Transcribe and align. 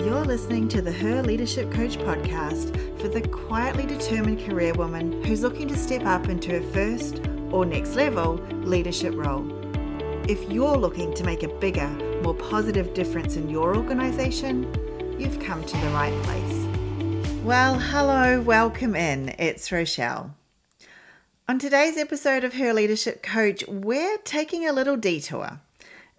You're 0.00 0.24
listening 0.24 0.68
to 0.68 0.82
the 0.82 0.92
Her 0.92 1.22
Leadership 1.22 1.70
Coach 1.70 1.96
podcast 1.98 3.00
for 3.00 3.08
the 3.08 3.26
quietly 3.28 3.86
determined 3.86 4.44
career 4.44 4.74
woman 4.74 5.22
who's 5.22 5.42
looking 5.42 5.68
to 5.68 5.76
step 5.76 6.04
up 6.04 6.28
into 6.28 6.50
her 6.50 6.72
first 6.72 7.22
or 7.52 7.64
next 7.64 7.94
level 7.94 8.34
leadership 8.64 9.14
role. 9.14 9.48
If 10.28 10.50
you're 10.50 10.76
looking 10.76 11.14
to 11.14 11.24
make 11.24 11.42
a 11.44 11.48
bigger, 11.48 11.88
more 12.22 12.34
positive 12.34 12.92
difference 12.92 13.36
in 13.36 13.48
your 13.48 13.76
organization, 13.76 14.64
you've 15.18 15.38
come 15.38 15.64
to 15.64 15.76
the 15.76 15.88
right 15.90 16.22
place. 16.24 16.66
Well, 17.44 17.78
hello, 17.78 18.42
welcome 18.42 18.96
in. 18.96 19.30
It's 19.38 19.70
Rochelle. 19.70 20.34
On 21.48 21.58
today's 21.58 21.96
episode 21.96 22.42
of 22.42 22.54
Her 22.54 22.74
Leadership 22.74 23.22
Coach, 23.22 23.64
we're 23.68 24.18
taking 24.18 24.66
a 24.66 24.72
little 24.72 24.96
detour. 24.96 25.60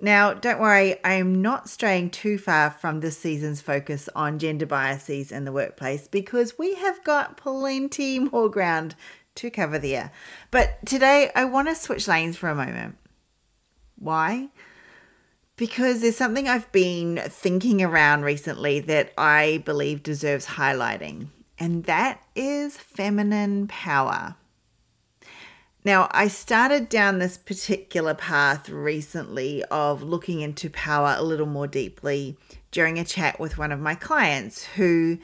Now, 0.02 0.34
don't 0.34 0.60
worry, 0.60 1.04
I 1.06 1.14
am 1.14 1.42
not 1.42 1.70
straying 1.70 2.10
too 2.10 2.38
far 2.38 2.70
from 2.70 3.00
this 3.00 3.18
season's 3.18 3.62
focus 3.62 4.10
on 4.16 4.40
gender 4.40 4.66
biases 4.66 5.32
in 5.32 5.46
the 5.46 5.54
workplace 5.54 6.08
because 6.08 6.60
we 6.60 6.76
have 6.76 7.04
got 7.04 7.38
plenty 7.38 8.20
more 8.20 8.50
ground 8.50 8.96
to 9.36 9.50
cover 9.50 9.80
there. 9.80 10.12
But 10.52 10.86
today 10.86 11.32
I 11.34 11.46
want 11.46 11.70
to 11.70 11.76
switch 11.76 12.08
lanes 12.08 12.36
for 12.36 12.50
a 12.50 12.56
moment. 12.56 12.98
Why? 13.98 14.50
Because 15.56 16.02
there's 16.02 16.18
something 16.18 16.50
I've 16.50 16.70
been 16.74 17.22
thinking 17.28 17.82
around 17.82 18.24
recently 18.24 18.82
that 18.82 19.14
I 19.18 19.64
believe 19.64 20.04
deserves 20.04 20.46
highlighting, 20.46 21.28
and 21.58 21.86
that 21.86 22.22
is 22.36 22.76
feminine 22.76 23.68
power. 23.68 24.36
Now, 25.86 26.08
I 26.10 26.30
started 26.30 26.90
down 26.90 27.20
this 27.20 27.38
particular 27.38 28.16
path 28.16 28.70
recently 28.70 29.64
of 29.66 30.02
looking 30.02 30.42
into 30.42 30.68
power 30.72 31.16
a 31.16 31.24
little 31.24 31.46
more 31.46 31.68
deeply 31.68 32.38
during 32.72 32.98
a 32.98 33.06
chat 33.06 33.40
with 33.40 33.60
one 33.60 33.72
of 33.72 33.80
my 33.80 33.94
clients 33.94 34.64
who 34.66 35.20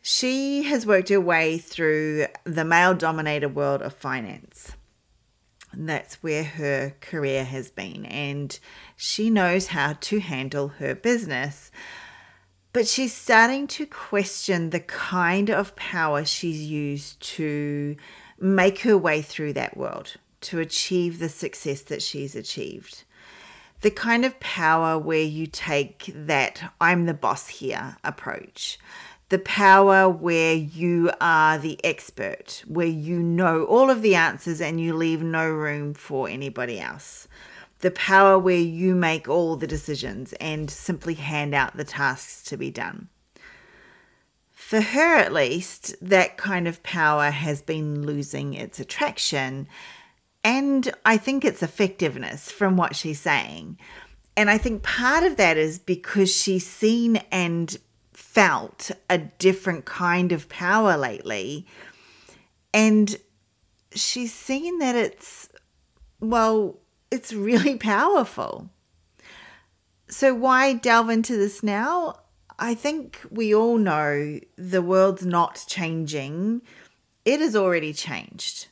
she 0.00 0.62
has 0.62 0.86
worked 0.86 1.08
her 1.08 1.20
way 1.20 1.58
through 1.58 2.26
the 2.44 2.64
male 2.64 2.94
dominated 2.94 3.56
world 3.56 3.82
of 3.82 3.92
finance. 3.92 4.70
And 5.72 5.88
that's 5.88 6.22
where 6.22 6.44
her 6.44 6.94
career 7.00 7.44
has 7.44 7.68
been, 7.68 8.06
and 8.06 8.56
she 8.94 9.30
knows 9.30 9.68
how 9.68 9.94
to 9.94 10.20
handle 10.20 10.68
her 10.68 10.94
business. 10.94 11.72
But 12.72 12.86
she's 12.86 13.12
starting 13.12 13.66
to 13.68 13.86
question 13.86 14.70
the 14.70 14.80
kind 14.80 15.50
of 15.50 15.74
power 15.74 16.24
she's 16.24 16.62
used 16.62 17.20
to 17.34 17.96
make 18.42 18.80
her 18.80 18.98
way 18.98 19.22
through 19.22 19.52
that 19.52 19.76
world 19.76 20.16
to 20.40 20.58
achieve 20.58 21.18
the 21.18 21.28
success 21.28 21.82
that 21.82 22.02
she's 22.02 22.34
achieved. 22.34 23.04
The 23.82 23.90
kind 23.90 24.24
of 24.24 24.38
power 24.40 24.98
where 24.98 25.22
you 25.22 25.46
take 25.46 26.10
that 26.14 26.72
I'm 26.80 27.06
the 27.06 27.14
boss 27.14 27.48
here 27.48 27.96
approach. 28.02 28.78
The 29.28 29.38
power 29.38 30.08
where 30.08 30.54
you 30.54 31.10
are 31.20 31.56
the 31.56 31.82
expert, 31.84 32.64
where 32.66 32.86
you 32.86 33.22
know 33.22 33.64
all 33.64 33.90
of 33.90 34.02
the 34.02 34.16
answers 34.16 34.60
and 34.60 34.80
you 34.80 34.94
leave 34.94 35.22
no 35.22 35.48
room 35.48 35.94
for 35.94 36.28
anybody 36.28 36.80
else. 36.80 37.28
The 37.78 37.92
power 37.92 38.38
where 38.38 38.58
you 38.58 38.94
make 38.94 39.28
all 39.28 39.56
the 39.56 39.66
decisions 39.66 40.32
and 40.34 40.68
simply 40.68 41.14
hand 41.14 41.54
out 41.54 41.76
the 41.76 41.84
tasks 41.84 42.42
to 42.44 42.56
be 42.56 42.70
done 42.70 43.08
for 44.72 44.80
her 44.80 45.16
at 45.16 45.34
least, 45.34 45.94
that 46.00 46.38
kind 46.38 46.66
of 46.66 46.82
power 46.82 47.30
has 47.30 47.60
been 47.60 48.06
losing 48.06 48.54
its 48.54 48.80
attraction 48.80 49.68
and 50.42 50.90
I 51.04 51.18
think 51.18 51.44
its 51.44 51.62
effectiveness 51.62 52.50
from 52.50 52.78
what 52.78 52.96
she's 52.96 53.20
saying. 53.20 53.78
And 54.34 54.48
I 54.48 54.56
think 54.56 54.82
part 54.82 55.24
of 55.24 55.36
that 55.36 55.58
is 55.58 55.78
because 55.78 56.34
she's 56.34 56.66
seen 56.66 57.16
and 57.30 57.76
felt 58.14 58.90
a 59.10 59.18
different 59.18 59.84
kind 59.84 60.32
of 60.32 60.48
power 60.48 60.96
lately. 60.96 61.66
And 62.72 63.14
she's 63.94 64.32
seen 64.32 64.78
that 64.78 64.94
it's, 64.94 65.50
well, 66.18 66.78
it's 67.10 67.34
really 67.34 67.76
powerful. 67.92 68.70
So, 70.08 70.32
why 70.32 70.72
delve 70.72 71.10
into 71.10 71.36
this 71.36 71.62
now? 71.62 72.21
I 72.62 72.76
think 72.76 73.18
we 73.28 73.52
all 73.52 73.76
know 73.76 74.38
the 74.56 74.82
world's 74.82 75.26
not 75.26 75.64
changing. 75.66 76.62
It 77.24 77.40
has 77.40 77.56
already 77.56 77.92
changed. 77.92 78.68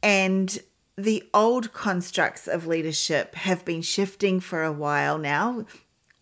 And 0.00 0.56
the 0.96 1.24
old 1.34 1.72
constructs 1.72 2.46
of 2.46 2.68
leadership 2.68 3.34
have 3.34 3.64
been 3.64 3.82
shifting 3.82 4.38
for 4.38 4.62
a 4.62 4.70
while 4.70 5.18
now, 5.18 5.66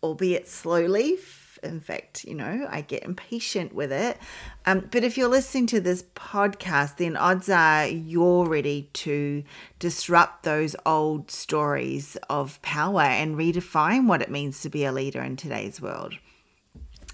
albeit 0.02 0.48
slowly. 0.48 1.18
In 1.62 1.78
fact, 1.78 2.24
you 2.24 2.34
know, 2.34 2.66
I 2.70 2.80
get 2.80 3.02
impatient 3.02 3.74
with 3.74 3.92
it. 3.92 4.16
Um, 4.64 4.88
but 4.90 5.04
if 5.04 5.18
you're 5.18 5.28
listening 5.28 5.66
to 5.66 5.80
this 5.80 6.04
podcast, 6.14 6.96
then 6.96 7.18
odds 7.18 7.50
are 7.50 7.86
you're 7.86 8.46
ready 8.46 8.88
to 8.94 9.44
disrupt 9.78 10.44
those 10.44 10.74
old 10.86 11.30
stories 11.30 12.16
of 12.30 12.62
power 12.62 13.02
and 13.02 13.36
redefine 13.36 14.06
what 14.06 14.22
it 14.22 14.30
means 14.30 14.62
to 14.62 14.70
be 14.70 14.86
a 14.86 14.92
leader 14.92 15.20
in 15.20 15.36
today's 15.36 15.78
world 15.78 16.14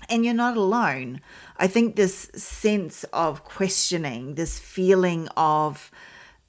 and 0.08 0.24
you're 0.24 0.34
not 0.34 0.56
alone. 0.56 1.20
I 1.56 1.66
think 1.66 1.96
this 1.96 2.30
sense 2.34 3.04
of 3.12 3.44
questioning, 3.44 4.34
this 4.34 4.58
feeling 4.58 5.28
of 5.36 5.90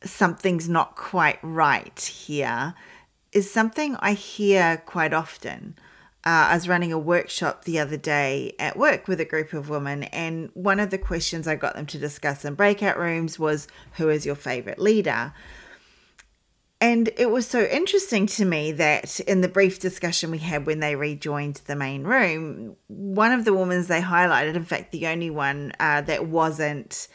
something's 0.03 0.69
not 0.69 0.95
quite 0.95 1.39
right 1.41 1.99
here, 1.99 2.73
is 3.31 3.51
something 3.51 3.95
I 3.97 4.13
hear 4.13 4.81
quite 4.85 5.13
often. 5.13 5.75
Uh, 6.25 6.51
I 6.51 6.55
was 6.55 6.67
running 6.67 6.91
a 6.91 6.99
workshop 6.99 7.63
the 7.63 7.79
other 7.79 7.95
day 7.95 8.53
at 8.59 8.77
work 8.77 9.07
with 9.07 9.21
a 9.21 9.25
group 9.25 9.53
of 9.53 9.69
women, 9.69 10.03
and 10.03 10.49
one 10.53 10.79
of 10.79 10.89
the 10.89 10.97
questions 10.97 11.47
I 11.47 11.55
got 11.55 11.75
them 11.75 11.85
to 11.87 11.97
discuss 11.97 12.43
in 12.43 12.55
breakout 12.55 12.99
rooms 12.99 13.39
was 13.39 13.67
Who 13.93 14.09
is 14.09 14.25
your 14.25 14.35
favorite 14.35 14.79
leader? 14.79 15.33
And 16.81 17.09
it 17.17 17.29
was 17.29 17.45
so 17.45 17.65
interesting 17.65 18.25
to 18.27 18.45
me 18.45 18.71
that 18.73 19.19
in 19.21 19.41
the 19.41 19.49
brief 19.49 19.79
discussion 19.79 20.31
we 20.31 20.37
had 20.37 20.65
when 20.65 20.79
they 20.79 20.95
rejoined 20.95 21.61
the 21.65 21.75
main 21.75 22.05
room, 22.05 22.77
one 22.87 23.33
of 23.33 23.43
the 23.43 23.53
women 23.53 23.85
they 23.85 24.01
highlighted, 24.01 24.55
in 24.55 24.63
fact, 24.63 24.91
the 24.91 25.07
only 25.07 25.29
one 25.29 25.73
uh, 25.79 26.01
that 26.01 26.27
wasn't 26.27 27.09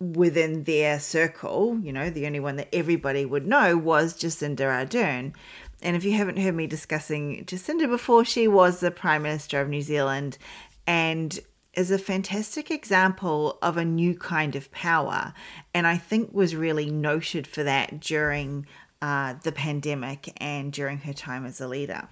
within 0.00 0.64
their 0.64 0.98
circle, 0.98 1.78
you 1.82 1.92
know, 1.92 2.08
the 2.08 2.26
only 2.26 2.40
one 2.40 2.56
that 2.56 2.74
everybody 2.74 3.26
would 3.26 3.46
know 3.46 3.76
was 3.76 4.16
Jacinda 4.16 4.60
Ardern. 4.60 5.34
And 5.82 5.96
if 5.96 6.04
you 6.04 6.12
haven't 6.12 6.38
heard 6.38 6.54
me 6.54 6.66
discussing 6.66 7.44
Jacinda 7.44 7.86
before, 7.86 8.24
she 8.24 8.48
was 8.48 8.80
the 8.80 8.90
Prime 8.90 9.22
Minister 9.22 9.60
of 9.60 9.68
New 9.68 9.82
Zealand 9.82 10.38
and 10.86 11.38
is 11.74 11.90
a 11.90 11.98
fantastic 11.98 12.70
example 12.70 13.58
of 13.60 13.76
a 13.76 13.84
new 13.84 14.16
kind 14.16 14.56
of 14.56 14.72
power. 14.72 15.34
And 15.74 15.86
I 15.86 15.98
think 15.98 16.32
was 16.32 16.56
really 16.56 16.90
noted 16.90 17.46
for 17.46 17.62
that 17.62 18.00
during 18.00 18.66
uh, 19.02 19.34
the 19.42 19.52
pandemic 19.52 20.32
and 20.36 20.72
during 20.72 20.98
her 20.98 21.12
time 21.12 21.46
as 21.46 21.60
a 21.60 21.68
leader. 21.68 22.08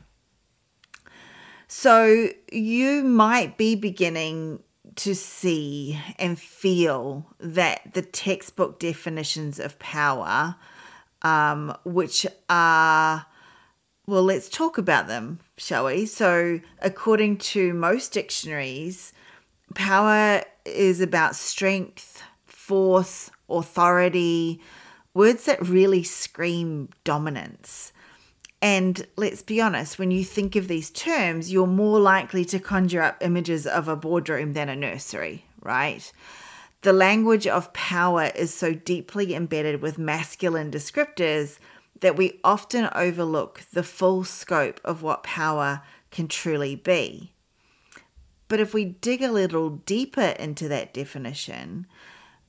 So 1.66 2.28
you 2.50 3.02
might 3.02 3.58
be 3.58 3.74
beginning 3.74 4.60
to 4.96 5.14
see 5.14 6.00
and 6.18 6.38
feel 6.38 7.26
that 7.38 7.92
the 7.92 8.02
textbook 8.02 8.78
definitions 8.78 9.60
of 9.60 9.78
power, 9.78 10.56
um, 11.22 11.76
which 11.84 12.26
are, 12.48 13.26
well, 14.06 14.22
let's 14.22 14.48
talk 14.48 14.78
about 14.78 15.08
them, 15.08 15.40
shall 15.58 15.86
we? 15.86 16.06
So, 16.06 16.60
according 16.80 17.36
to 17.38 17.74
most 17.74 18.12
dictionaries, 18.14 19.12
power 19.74 20.42
is 20.64 21.02
about 21.02 21.36
strength, 21.36 22.22
force, 22.46 23.30
authority, 23.48 24.60
words 25.14 25.44
that 25.44 25.66
really 25.66 26.02
scream 26.02 26.88
dominance. 27.04 27.92
And 28.60 29.06
let's 29.16 29.42
be 29.42 29.60
honest, 29.60 29.98
when 29.98 30.10
you 30.10 30.24
think 30.24 30.56
of 30.56 30.66
these 30.66 30.90
terms, 30.90 31.52
you're 31.52 31.66
more 31.66 32.00
likely 32.00 32.44
to 32.46 32.58
conjure 32.58 33.02
up 33.02 33.18
images 33.20 33.66
of 33.66 33.86
a 33.86 33.96
boardroom 33.96 34.52
than 34.52 34.68
a 34.68 34.76
nursery, 34.76 35.44
right? 35.62 36.12
The 36.82 36.92
language 36.92 37.46
of 37.46 37.72
power 37.72 38.30
is 38.34 38.52
so 38.52 38.74
deeply 38.74 39.34
embedded 39.34 39.80
with 39.80 39.98
masculine 39.98 40.70
descriptors 40.70 41.58
that 42.00 42.16
we 42.16 42.38
often 42.44 42.88
overlook 42.94 43.62
the 43.72 43.82
full 43.82 44.24
scope 44.24 44.80
of 44.84 45.02
what 45.02 45.22
power 45.22 45.82
can 46.10 46.28
truly 46.28 46.76
be. 46.76 47.32
But 48.48 48.60
if 48.60 48.72
we 48.72 48.84
dig 48.84 49.22
a 49.22 49.30
little 49.30 49.70
deeper 49.70 50.34
into 50.38 50.68
that 50.68 50.94
definition, 50.94 51.86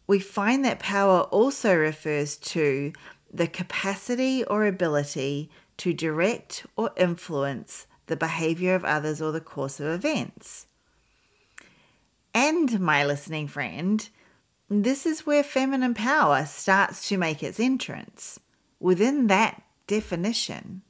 we 0.10 0.20
find 0.20 0.66
that 0.66 0.80
power 0.80 1.20
also 1.30 1.72
refers 1.76 2.36
to 2.36 2.92
the 3.32 3.46
capacity 3.46 4.44
or 4.46 4.66
ability 4.66 5.52
to 5.78 5.94
direct 5.94 6.66
or 6.76 6.90
influence 6.98 7.86
the 8.08 8.16
behavior 8.16 8.74
of 8.74 8.84
others 8.84 9.22
or 9.22 9.32
the 9.32 9.40
course 9.40 9.80
of 9.80 9.86
events. 9.86 10.66
And, 12.34 12.80
my 12.80 13.06
listening 13.06 13.48
friend, 13.48 14.10
this 14.68 15.06
is 15.06 15.28
where 15.28 15.44
feminine 15.44 15.94
power 15.94 16.44
starts 16.48 17.08
to 17.10 17.18
make 17.20 17.44
its 17.44 17.60
entrance 17.60 18.40
within 18.80 19.28
that 19.28 19.62
definition. 19.86 20.82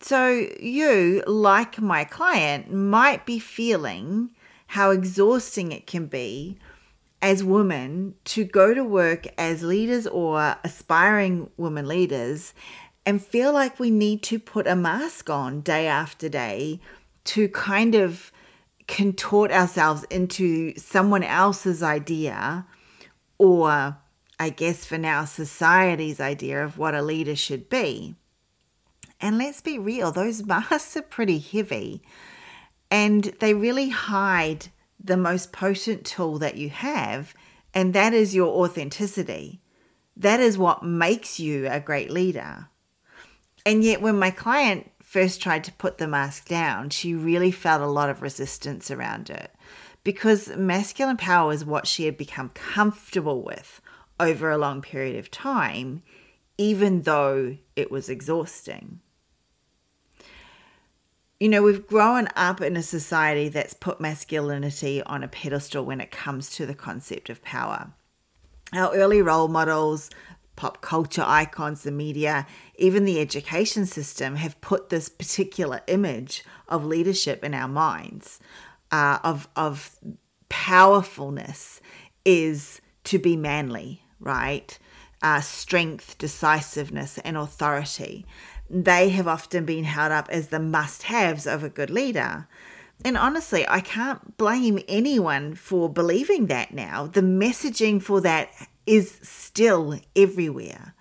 So, 0.00 0.46
you, 0.60 1.24
like 1.26 1.80
my 1.80 2.04
client, 2.04 2.72
might 2.72 3.26
be 3.26 3.40
feeling 3.40 4.30
how 4.68 4.92
exhausting 4.92 5.72
it 5.72 5.88
can 5.88 6.06
be 6.06 6.56
as 7.22 7.44
women 7.44 8.14
to 8.24 8.44
go 8.44 8.72
to 8.72 8.82
work 8.82 9.26
as 9.36 9.62
leaders 9.62 10.06
or 10.06 10.56
aspiring 10.64 11.50
women 11.56 11.86
leaders 11.86 12.54
and 13.04 13.24
feel 13.24 13.52
like 13.52 13.78
we 13.78 13.90
need 13.90 14.22
to 14.22 14.38
put 14.38 14.66
a 14.66 14.76
mask 14.76 15.28
on 15.28 15.60
day 15.60 15.86
after 15.86 16.28
day 16.28 16.80
to 17.24 17.48
kind 17.48 17.94
of 17.94 18.32
contort 18.88 19.52
ourselves 19.52 20.04
into 20.04 20.76
someone 20.76 21.22
else's 21.22 21.82
idea 21.82 22.66
or 23.38 23.96
I 24.38 24.48
guess 24.48 24.84
for 24.84 24.96
now 24.98 25.26
society's 25.26 26.20
idea 26.20 26.64
of 26.64 26.78
what 26.78 26.94
a 26.94 27.02
leader 27.02 27.36
should 27.36 27.68
be. 27.68 28.14
And 29.20 29.36
let's 29.36 29.60
be 29.60 29.78
real, 29.78 30.12
those 30.12 30.44
masks 30.46 30.96
are 30.96 31.02
pretty 31.02 31.38
heavy 31.38 32.02
and 32.90 33.24
they 33.40 33.54
really 33.54 33.90
hide 33.90 34.68
the 35.02 35.16
most 35.16 35.52
potent 35.52 36.04
tool 36.04 36.38
that 36.38 36.56
you 36.56 36.70
have, 36.70 37.34
and 37.72 37.94
that 37.94 38.12
is 38.12 38.34
your 38.34 38.48
authenticity. 38.64 39.60
That 40.16 40.40
is 40.40 40.58
what 40.58 40.82
makes 40.82 41.40
you 41.40 41.66
a 41.68 41.80
great 41.80 42.10
leader. 42.10 42.68
And 43.64 43.82
yet, 43.84 44.02
when 44.02 44.18
my 44.18 44.30
client 44.30 44.90
first 45.02 45.40
tried 45.42 45.64
to 45.64 45.72
put 45.72 45.98
the 45.98 46.08
mask 46.08 46.48
down, 46.48 46.90
she 46.90 47.14
really 47.14 47.50
felt 47.50 47.82
a 47.82 47.86
lot 47.86 48.10
of 48.10 48.22
resistance 48.22 48.90
around 48.90 49.30
it 49.30 49.52
because 50.04 50.48
masculine 50.56 51.16
power 51.16 51.48
was 51.48 51.64
what 51.64 51.86
she 51.86 52.04
had 52.04 52.16
become 52.16 52.50
comfortable 52.50 53.42
with 53.42 53.80
over 54.18 54.50
a 54.50 54.58
long 54.58 54.82
period 54.82 55.16
of 55.16 55.30
time, 55.30 56.02
even 56.58 57.02
though 57.02 57.56
it 57.76 57.90
was 57.90 58.08
exhausting 58.08 59.00
you 61.40 61.48
know, 61.48 61.62
we've 61.62 61.86
grown 61.86 62.28
up 62.36 62.60
in 62.60 62.76
a 62.76 62.82
society 62.82 63.48
that's 63.48 63.72
put 63.72 63.98
masculinity 63.98 65.02
on 65.02 65.24
a 65.24 65.28
pedestal 65.28 65.86
when 65.86 66.00
it 66.00 66.10
comes 66.10 66.50
to 66.50 66.66
the 66.66 66.74
concept 66.74 67.30
of 67.30 67.42
power. 67.42 67.92
Our 68.74 68.94
early 68.94 69.22
role 69.22 69.48
models, 69.48 70.10
pop 70.54 70.82
culture 70.82 71.24
icons, 71.26 71.82
the 71.82 71.90
media, 71.90 72.46
even 72.76 73.06
the 73.06 73.18
education 73.18 73.86
system 73.86 74.36
have 74.36 74.60
put 74.60 74.90
this 74.90 75.08
particular 75.08 75.80
image 75.86 76.44
of 76.68 76.84
leadership 76.84 77.42
in 77.42 77.54
our 77.54 77.68
minds, 77.68 78.38
uh, 78.92 79.18
of, 79.24 79.48
of 79.56 79.96
powerfulness 80.50 81.80
is 82.26 82.82
to 83.04 83.18
be 83.18 83.34
manly, 83.34 84.02
right? 84.20 84.78
Uh, 85.22 85.40
strength, 85.40 86.18
decisiveness, 86.18 87.16
and 87.18 87.38
authority 87.38 88.26
they 88.70 89.08
have 89.10 89.26
often 89.26 89.64
been 89.64 89.84
held 89.84 90.12
up 90.12 90.28
as 90.30 90.48
the 90.48 90.60
must 90.60 91.02
haves 91.04 91.46
of 91.46 91.64
a 91.64 91.68
good 91.68 91.90
leader. 91.90 92.46
And 93.04 93.16
honestly, 93.16 93.66
I 93.68 93.80
can't 93.80 94.36
blame 94.36 94.78
anyone 94.86 95.54
for 95.54 95.88
believing 95.88 96.46
that 96.46 96.72
now. 96.72 97.06
The 97.06 97.22
messaging 97.22 98.00
for 98.00 98.20
that 98.20 98.50
is 98.86 99.18
still 99.22 99.98
everywhere. 100.14 100.94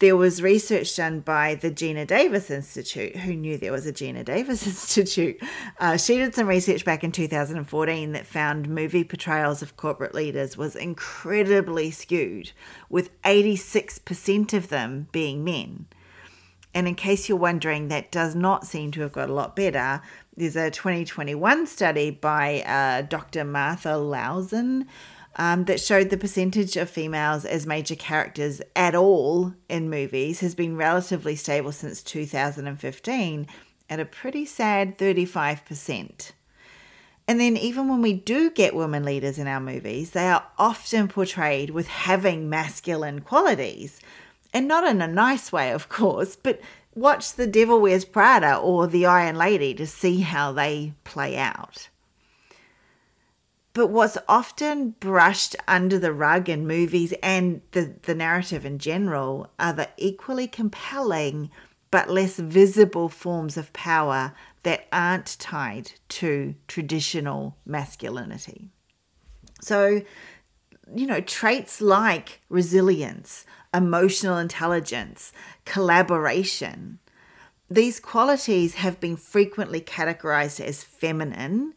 There 0.00 0.16
was 0.16 0.42
research 0.42 0.96
done 0.96 1.20
by 1.20 1.56
the 1.56 1.70
Geena 1.70 2.06
Davis 2.06 2.50
Institute. 2.50 3.16
Who 3.16 3.34
knew 3.34 3.58
there 3.58 3.70
was 3.70 3.86
a 3.86 3.92
Geena 3.92 4.24
Davis 4.24 4.66
Institute? 4.96 5.40
Uh, 5.78 5.98
she 5.98 6.16
did 6.16 6.34
some 6.34 6.46
research 6.46 6.86
back 6.86 7.04
in 7.04 7.12
2014 7.12 8.12
that 8.12 8.26
found 8.26 8.68
movie 8.68 9.04
portrayals 9.04 9.60
of 9.60 9.76
corporate 9.76 10.14
leaders 10.14 10.56
was 10.56 10.74
incredibly 10.74 11.90
skewed, 11.90 12.52
with 12.88 13.10
86% 13.22 14.54
of 14.54 14.68
them 14.70 15.08
being 15.12 15.44
men. 15.44 15.86
And 16.74 16.86
in 16.86 16.94
case 16.94 17.28
you're 17.28 17.38
wondering, 17.38 17.88
that 17.88 18.12
does 18.12 18.34
not 18.34 18.66
seem 18.66 18.92
to 18.92 19.00
have 19.00 19.12
got 19.12 19.28
a 19.28 19.34
lot 19.34 19.56
better. 19.56 20.02
There's 20.36 20.56
a 20.56 20.70
2021 20.70 21.66
study 21.66 22.10
by 22.10 22.62
uh, 22.62 23.02
Dr. 23.02 23.44
Martha 23.44 23.90
Lauzen 23.90 24.86
um, 25.36 25.64
that 25.64 25.80
showed 25.80 26.10
the 26.10 26.16
percentage 26.16 26.76
of 26.76 26.90
females 26.90 27.44
as 27.44 27.66
major 27.66 27.96
characters 27.96 28.60
at 28.76 28.94
all 28.94 29.54
in 29.68 29.90
movies 29.90 30.40
has 30.40 30.54
been 30.54 30.76
relatively 30.76 31.36
stable 31.36 31.72
since 31.72 32.02
2015 32.02 33.46
at 33.88 34.00
a 34.00 34.04
pretty 34.04 34.44
sad 34.44 34.98
35%. 34.98 36.32
And 37.26 37.38
then, 37.38 37.56
even 37.56 37.88
when 37.88 38.02
we 38.02 38.12
do 38.12 38.50
get 38.50 38.74
women 38.74 39.04
leaders 39.04 39.38
in 39.38 39.46
our 39.46 39.60
movies, 39.60 40.10
they 40.10 40.26
are 40.26 40.44
often 40.58 41.06
portrayed 41.06 41.70
with 41.70 41.86
having 41.86 42.50
masculine 42.50 43.20
qualities 43.20 44.00
and 44.52 44.66
not 44.66 44.86
in 44.86 45.00
a 45.00 45.06
nice 45.06 45.52
way, 45.52 45.72
of 45.72 45.88
course, 45.88 46.36
but 46.36 46.60
watch 46.94 47.34
The 47.34 47.46
Devil 47.46 47.80
Wears 47.80 48.04
Prada 48.04 48.56
or 48.56 48.86
The 48.86 49.06
Iron 49.06 49.36
Lady 49.36 49.74
to 49.74 49.86
see 49.86 50.20
how 50.20 50.52
they 50.52 50.92
play 51.04 51.36
out. 51.36 51.88
But 53.72 53.86
what's 53.88 54.18
often 54.28 54.90
brushed 54.98 55.54
under 55.68 55.98
the 55.98 56.12
rug 56.12 56.48
in 56.48 56.66
movies 56.66 57.14
and 57.22 57.62
the, 57.70 57.94
the 58.02 58.14
narrative 58.16 58.66
in 58.66 58.78
general 58.78 59.48
are 59.60 59.72
the 59.72 59.88
equally 59.96 60.48
compelling 60.48 61.50
but 61.90 62.10
less 62.10 62.36
visible 62.38 63.08
forms 63.08 63.56
of 63.56 63.72
power 63.72 64.32
that 64.62 64.86
aren't 64.92 65.38
tied 65.38 65.92
to 66.08 66.54
traditional 66.68 67.56
masculinity. 67.64 68.68
So, 69.60 70.02
you 70.94 71.06
know, 71.06 71.20
traits 71.20 71.80
like 71.80 72.40
resilience, 72.48 73.44
emotional 73.72 74.38
intelligence, 74.38 75.32
collaboration. 75.64 76.98
These 77.70 78.00
qualities 78.00 78.74
have 78.74 78.98
been 79.00 79.16
frequently 79.16 79.80
categorized 79.80 80.60
as 80.60 80.82
feminine 80.82 81.74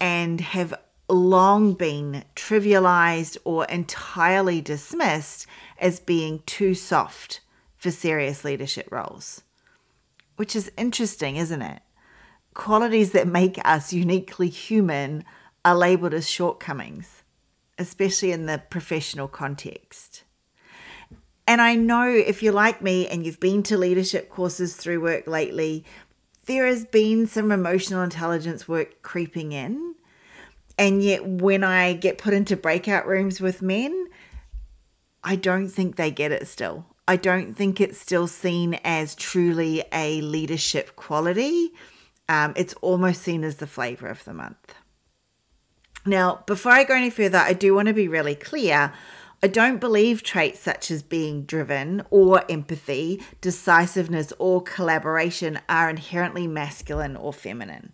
and 0.00 0.40
have 0.40 0.74
long 1.08 1.74
been 1.74 2.24
trivialized 2.34 3.36
or 3.44 3.64
entirely 3.66 4.60
dismissed 4.60 5.46
as 5.78 6.00
being 6.00 6.42
too 6.46 6.74
soft 6.74 7.40
for 7.76 7.90
serious 7.90 8.44
leadership 8.44 8.88
roles. 8.90 9.42
Which 10.36 10.56
is 10.56 10.72
interesting, 10.76 11.36
isn't 11.36 11.62
it? 11.62 11.82
Qualities 12.54 13.12
that 13.12 13.26
make 13.26 13.58
us 13.64 13.92
uniquely 13.92 14.48
human 14.48 15.24
are 15.64 15.76
labeled 15.76 16.14
as 16.14 16.28
shortcomings, 16.28 17.22
especially 17.78 18.32
in 18.32 18.46
the 18.46 18.62
professional 18.70 19.28
context. 19.28 20.23
And 21.46 21.60
I 21.60 21.74
know 21.74 22.08
if 22.08 22.42
you're 22.42 22.52
like 22.52 22.80
me 22.80 23.06
and 23.06 23.24
you've 23.24 23.40
been 23.40 23.62
to 23.64 23.76
leadership 23.76 24.30
courses 24.30 24.76
through 24.76 25.02
work 25.02 25.26
lately, 25.26 25.84
there 26.46 26.66
has 26.66 26.84
been 26.84 27.26
some 27.26 27.52
emotional 27.52 28.02
intelligence 28.02 28.66
work 28.66 29.02
creeping 29.02 29.52
in. 29.52 29.94
And 30.78 31.02
yet, 31.02 31.24
when 31.26 31.62
I 31.62 31.92
get 31.92 32.18
put 32.18 32.34
into 32.34 32.56
breakout 32.56 33.06
rooms 33.06 33.40
with 33.40 33.62
men, 33.62 34.08
I 35.22 35.36
don't 35.36 35.68
think 35.68 35.96
they 35.96 36.10
get 36.10 36.32
it 36.32 36.48
still. 36.48 36.86
I 37.06 37.16
don't 37.16 37.54
think 37.54 37.80
it's 37.80 38.00
still 38.00 38.26
seen 38.26 38.74
as 38.82 39.14
truly 39.14 39.84
a 39.92 40.20
leadership 40.22 40.96
quality. 40.96 41.72
Um, 42.28 42.54
it's 42.56 42.74
almost 42.74 43.22
seen 43.22 43.44
as 43.44 43.56
the 43.56 43.66
flavor 43.66 44.08
of 44.08 44.24
the 44.24 44.32
month. 44.32 44.74
Now, 46.06 46.42
before 46.46 46.72
I 46.72 46.84
go 46.84 46.94
any 46.94 47.10
further, 47.10 47.38
I 47.38 47.52
do 47.52 47.74
want 47.74 47.88
to 47.88 47.94
be 47.94 48.08
really 48.08 48.34
clear. 48.34 48.92
I 49.44 49.46
don't 49.46 49.78
believe 49.78 50.22
traits 50.22 50.58
such 50.60 50.90
as 50.90 51.02
being 51.02 51.44
driven 51.44 52.02
or 52.08 52.50
empathy, 52.50 53.22
decisiveness, 53.42 54.32
or 54.38 54.62
collaboration 54.62 55.60
are 55.68 55.90
inherently 55.90 56.46
masculine 56.46 57.14
or 57.14 57.30
feminine. 57.30 57.92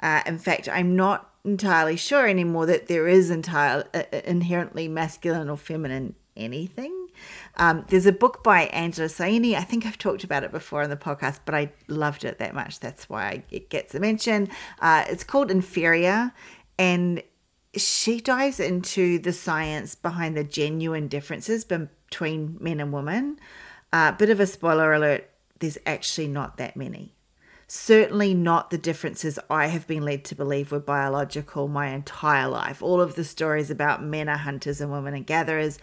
Uh, 0.00 0.22
in 0.26 0.36
fact, 0.36 0.68
I'm 0.68 0.96
not 0.96 1.30
entirely 1.44 1.94
sure 1.94 2.26
anymore 2.26 2.66
that 2.66 2.88
there 2.88 3.06
is 3.06 3.30
entire, 3.30 3.84
uh, 3.94 4.02
uh, 4.12 4.20
inherently 4.24 4.88
masculine 4.88 5.48
or 5.48 5.56
feminine 5.56 6.16
anything. 6.36 7.06
Um, 7.54 7.84
there's 7.86 8.06
a 8.06 8.12
book 8.12 8.42
by 8.42 8.62
Angela 8.62 9.06
Saini. 9.06 9.54
I 9.54 9.62
think 9.62 9.86
I've 9.86 9.96
talked 9.96 10.24
about 10.24 10.42
it 10.42 10.50
before 10.50 10.82
on 10.82 10.90
the 10.90 10.96
podcast, 10.96 11.38
but 11.44 11.54
I 11.54 11.70
loved 11.86 12.24
it 12.24 12.40
that 12.40 12.52
much. 12.52 12.80
That's 12.80 13.08
why 13.08 13.44
it 13.52 13.70
gets 13.70 13.94
a 13.94 14.00
mention. 14.00 14.48
Uh, 14.80 15.04
it's 15.06 15.22
called 15.22 15.52
Inferior, 15.52 16.32
and 16.80 17.22
she 17.76 18.20
dives 18.20 18.58
into 18.58 19.18
the 19.18 19.32
science 19.32 19.94
behind 19.94 20.36
the 20.36 20.44
genuine 20.44 21.08
differences 21.08 21.64
between 21.64 22.58
men 22.60 22.80
and 22.80 22.92
women. 22.92 23.38
A 23.92 23.96
uh, 23.96 24.12
bit 24.12 24.30
of 24.30 24.40
a 24.40 24.46
spoiler 24.46 24.92
alert 24.92 25.30
there's 25.60 25.78
actually 25.86 26.28
not 26.28 26.56
that 26.56 26.76
many. 26.76 27.14
Certainly 27.68 28.34
not 28.34 28.70
the 28.70 28.78
differences 28.78 29.38
I 29.48 29.66
have 29.66 29.86
been 29.86 30.02
led 30.02 30.24
to 30.24 30.34
believe 30.34 30.72
were 30.72 30.80
biological 30.80 31.68
my 31.68 31.88
entire 31.88 32.48
life. 32.48 32.82
All 32.82 33.00
of 33.00 33.14
the 33.14 33.22
stories 33.22 33.70
about 33.70 34.02
men 34.02 34.28
are 34.28 34.38
hunters 34.38 34.80
and 34.80 34.90
women 34.90 35.14
are 35.14 35.20
gatherers 35.20 35.78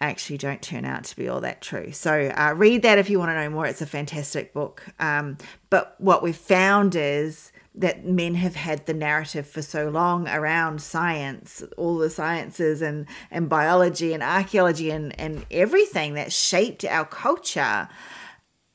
actually 0.00 0.38
don't 0.38 0.62
turn 0.62 0.84
out 0.84 1.04
to 1.04 1.16
be 1.16 1.28
all 1.28 1.40
that 1.42 1.60
true. 1.60 1.92
So 1.92 2.32
uh, 2.36 2.54
read 2.56 2.82
that 2.82 2.98
if 2.98 3.10
you 3.10 3.18
want 3.18 3.30
to 3.30 3.34
know 3.34 3.50
more. 3.50 3.66
It's 3.66 3.82
a 3.82 3.86
fantastic 3.86 4.54
book. 4.54 4.84
Um, 4.98 5.36
but 5.68 5.94
what 5.98 6.22
we've 6.22 6.34
found 6.34 6.94
is 6.96 7.52
that 7.74 8.04
men 8.04 8.34
have 8.34 8.56
had 8.56 8.86
the 8.86 8.94
narrative 8.94 9.46
for 9.46 9.62
so 9.62 9.88
long 9.90 10.26
around 10.26 10.82
science, 10.82 11.62
all 11.76 11.98
the 11.98 12.10
sciences 12.10 12.82
and, 12.82 13.06
and 13.30 13.48
biology 13.48 14.12
and 14.12 14.22
archaeology 14.22 14.90
and, 14.90 15.18
and 15.20 15.44
everything 15.50 16.14
that 16.14 16.32
shaped 16.32 16.84
our 16.84 17.04
culture, 17.04 17.88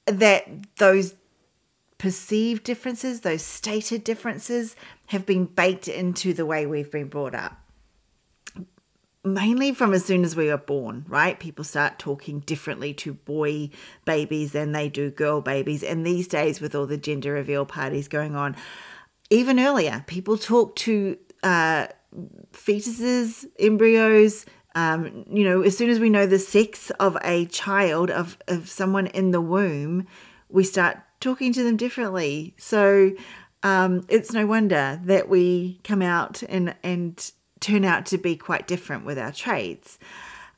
that 0.06 0.48
those 0.78 1.16
perceived 1.98 2.64
differences, 2.64 3.22
those 3.22 3.42
stated 3.42 4.04
differences, 4.04 4.76
have 5.08 5.26
been 5.26 5.46
baked 5.46 5.88
into 5.88 6.34
the 6.34 6.46
way 6.46 6.66
we've 6.66 6.92
been 6.92 7.08
brought 7.08 7.36
up. 7.36 7.65
Mainly 9.26 9.74
from 9.74 9.94
as 9.94 10.06
soon 10.06 10.24
as 10.24 10.36
we 10.36 10.48
were 10.48 10.58
born, 10.58 11.04
right? 11.08 11.40
People 11.40 11.64
start 11.64 11.98
talking 11.98 12.42
differently 12.42 12.94
to 12.94 13.14
boy 13.14 13.72
babies 14.06 14.52
than 14.52 14.72
they 14.72 14.88
do 14.88 15.10
girl 15.10 15.42
babies. 15.42 15.82
And 15.82 16.06
these 16.06 16.28
days, 16.28 16.62
with 16.62 16.76
all 16.76 16.86
the 16.86 16.98
gender 16.98 17.34
reveal 17.34 17.66
parties 17.66 18.08
going 18.08 18.36
on, 18.36 18.56
even 19.32 19.60
earlier, 19.60 20.04
people 20.06 20.38
talk 20.38 20.76
to 20.78 21.18
uh, 21.42 21.88
fetuses, 22.54 23.46
embryos, 23.60 24.46
um, 24.76 25.26
you 25.32 25.44
know, 25.44 25.62
as 25.62 25.78
soon 25.78 25.90
as 25.90 26.00
we 26.00 26.10
know 26.10 26.26
the 26.26 26.38
sex 26.38 26.92
of 27.00 27.18
a 27.24 27.46
child, 27.46 28.12
of, 28.12 28.38
of 28.48 28.70
someone 28.70 29.08
in 29.08 29.32
the 29.32 29.42
womb, 29.42 30.06
we 30.50 30.64
start 30.64 30.98
talking 31.20 31.54
to 31.54 31.64
them 31.64 31.78
differently. 31.78 32.54
So 32.58 33.14
um, 33.64 34.06
it's 34.10 34.34
no 34.34 34.46
wonder 34.46 35.00
that 35.06 35.30
we 35.30 35.80
come 35.84 36.02
out 36.02 36.44
and, 36.44 36.76
and 36.84 37.32
turn 37.60 37.86
out 37.86 38.06
to 38.08 38.18
be 38.18 38.36
quite 38.36 38.68
different 38.68 39.06
with 39.06 39.18
our 39.18 39.32
traits. 39.32 39.98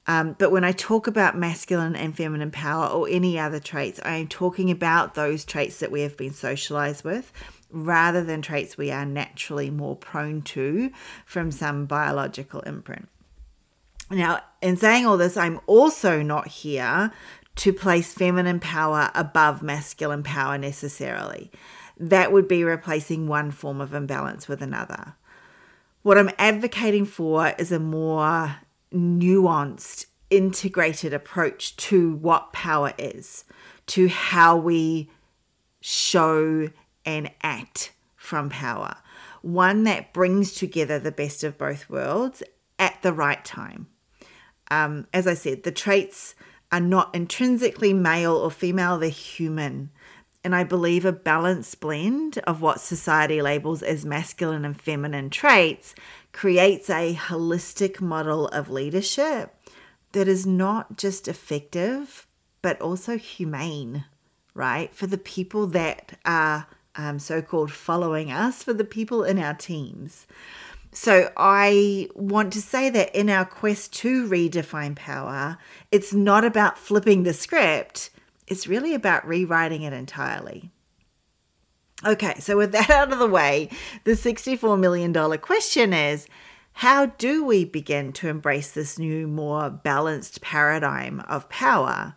Um, 0.07 0.35
but 0.39 0.51
when 0.51 0.63
I 0.63 0.71
talk 0.71 1.07
about 1.07 1.37
masculine 1.37 1.95
and 1.95 2.15
feminine 2.15 2.51
power 2.51 2.87
or 2.87 3.09
any 3.09 3.37
other 3.37 3.59
traits, 3.59 3.99
I 4.03 4.15
am 4.15 4.27
talking 4.27 4.71
about 4.71 5.15
those 5.15 5.43
traits 5.43 5.79
that 5.79 5.91
we 5.91 6.01
have 6.01 6.15
been 6.15 6.33
socialized 6.33 7.03
with 7.03 7.31
rather 7.69 8.23
than 8.23 8.41
traits 8.41 8.77
we 8.77 8.91
are 8.91 9.05
naturally 9.05 9.69
more 9.69 9.97
prone 9.97 10.41
to 10.41 10.89
from 11.25 11.51
some 11.51 11.85
biological 11.85 12.61
imprint. 12.61 13.09
Now, 14.09 14.39
in 14.61 14.77
saying 14.77 15.05
all 15.05 15.17
this, 15.17 15.35
I'm 15.35 15.59
also 15.67 16.21
not 16.21 16.47
here 16.47 17.11
to 17.55 17.73
place 17.73 18.13
feminine 18.13 18.61
power 18.61 19.11
above 19.13 19.61
masculine 19.61 20.23
power 20.23 20.57
necessarily. 20.57 21.51
That 21.97 22.31
would 22.31 22.47
be 22.47 22.63
replacing 22.63 23.27
one 23.27 23.51
form 23.51 23.81
of 23.81 23.93
imbalance 23.93 24.47
with 24.47 24.61
another. 24.61 25.15
What 26.07 26.17
I'm 26.17 26.31
advocating 26.37 27.03
for 27.03 27.53
is 27.59 27.73
a 27.73 27.79
more 27.79 28.55
nuanced, 28.93 30.05
integrated 30.29 31.13
approach 31.13 31.75
to 31.75 32.13
what 32.13 32.53
power 32.53 32.93
is, 32.97 33.43
to 33.87 34.07
how 34.07 34.55
we 34.55 35.11
show 35.81 36.69
and 37.05 37.29
act 37.41 37.91
from 38.15 38.49
power. 38.49 38.95
One 39.41 39.83
that 39.83 40.13
brings 40.13 40.53
together 40.53 40.97
the 40.97 41.11
best 41.11 41.43
of 41.43 41.57
both 41.57 41.89
worlds 41.89 42.41
at 42.79 43.01
the 43.01 43.11
right 43.11 43.43
time. 43.43 43.87
Um, 44.71 45.07
as 45.13 45.27
I 45.27 45.33
said, 45.33 45.63
the 45.63 45.73
traits 45.73 46.35
are 46.71 46.79
not 46.79 47.13
intrinsically 47.13 47.91
male 47.91 48.37
or 48.37 48.49
female, 48.49 48.97
they're 48.97 49.09
human. 49.09 49.91
And 50.47 50.55
I 50.55 50.63
believe 50.63 51.03
a 51.03 51.11
balanced 51.11 51.81
blend 51.81 52.37
of 52.47 52.61
what 52.61 52.79
society 52.79 53.41
labels 53.41 53.83
as 53.83 54.05
masculine 54.05 54.63
and 54.63 54.81
feminine 54.81 55.29
traits 55.29 55.93
creates 56.31 56.89
a 56.89 57.15
holistic 57.15 57.99
model 57.99 58.47
of 58.47 58.69
leadership 58.69 59.53
that 60.13 60.29
is 60.29 60.45
not 60.45 60.95
just 60.95 61.27
effective, 61.27 62.27
but 62.61 62.79
also 62.79 63.17
humane, 63.17 64.05
right? 64.53 64.95
For 64.95 65.05
the 65.05 65.17
people 65.17 65.67
that 65.67 66.17
are 66.23 66.65
um, 66.95 67.19
so 67.19 67.41
called 67.41 67.69
following 67.69 68.31
us, 68.31 68.63
for 68.63 68.71
the 68.71 68.85
people 68.85 69.25
in 69.25 69.39
our 69.39 69.53
teams. 69.53 70.27
So 70.93 71.29
I 71.35 72.07
want 72.15 72.53
to 72.53 72.61
say 72.61 72.89
that 72.89 73.13
in 73.13 73.29
our 73.29 73.43
quest 73.43 73.91
to 73.95 74.25
redefine 74.25 74.95
power, 74.95 75.57
it's 75.91 76.13
not 76.13 76.45
about 76.45 76.79
flipping 76.79 77.23
the 77.23 77.33
script, 77.33 78.11
it's 78.47 78.67
really 78.67 78.93
about 78.93 79.27
rewriting 79.27 79.83
it 79.83 79.93
entirely. 79.93 80.71
Okay, 82.05 82.35
so 82.39 82.57
with 82.57 82.71
that 82.71 82.89
out 82.91 83.11
of 83.11 83.19
the 83.19 83.27
way, 83.27 83.69
the 84.03 84.11
$64 84.11 84.79
million 84.79 85.13
question 85.39 85.93
is 85.93 86.27
how 86.73 87.07
do 87.07 87.43
we 87.43 87.65
begin 87.65 88.13
to 88.13 88.27
embrace 88.27 88.71
this 88.71 88.99
new, 88.99 89.27
more 89.27 89.69
balanced 89.69 90.41
paradigm 90.41 91.21
of 91.21 91.49
power? 91.49 92.15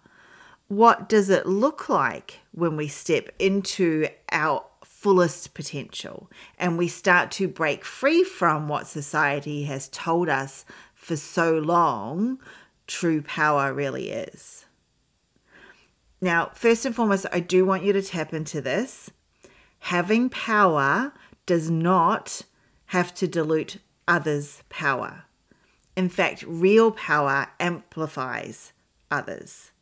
What 0.68 1.08
does 1.08 1.30
it 1.30 1.46
look 1.46 1.88
like 1.88 2.40
when 2.52 2.76
we 2.76 2.86
step 2.86 3.30
into 3.38 4.08
our 4.30 4.64
fullest 5.00 5.54
potential 5.54 6.30
and 6.58 6.76
we 6.76 6.86
start 6.86 7.30
to 7.30 7.48
break 7.48 7.86
free 7.86 8.22
from 8.22 8.68
what 8.68 8.86
society 8.86 9.62
has 9.64 9.88
told 9.88 10.28
us 10.28 10.66
for 10.94 11.16
so 11.16 11.54
long 11.54 12.38
true 12.86 13.22
power 13.22 13.72
really 13.72 14.10
is. 14.10 14.59
Now, 16.20 16.50
first 16.54 16.84
and 16.84 16.94
foremost, 16.94 17.26
I 17.32 17.40
do 17.40 17.64
want 17.64 17.82
you 17.84 17.92
to 17.94 18.02
tap 18.02 18.34
into 18.34 18.60
this. 18.60 19.10
Having 19.80 20.30
power 20.30 21.12
does 21.46 21.70
not 21.70 22.42
have 22.86 23.14
to 23.14 23.26
dilute 23.26 23.78
others' 24.06 24.62
power. 24.68 25.24
In 25.96 26.08
fact, 26.08 26.44
real 26.46 26.92
power 26.92 27.48
amplifies 27.58 28.72
others. 29.10 29.72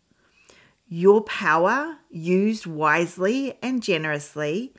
Your 0.87 1.23
power, 1.23 1.99
used 2.11 2.67
wisely 2.67 3.59
and 3.63 3.83
generously, 3.83 4.73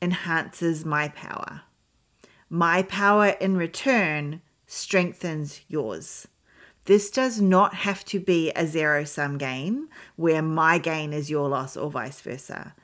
enhances 0.00 0.84
my 0.84 1.08
power. 1.08 1.62
My 2.48 2.82
power 2.82 3.28
in 3.40 3.56
return 3.56 4.42
strengthens 4.66 5.62
yours. 5.68 6.28
This 6.86 7.10
does 7.10 7.40
not 7.40 7.74
have 7.74 8.04
to 8.06 8.20
be 8.20 8.52
a 8.52 8.66
zero 8.66 9.04
sum 9.04 9.38
game 9.38 9.88
where 10.14 10.40
my 10.42 10.78
gain 10.78 11.12
is 11.12 11.28
your 11.28 11.48
loss 11.48 11.76
or 11.76 11.90
vice 11.90 12.20
versa. 12.20 12.74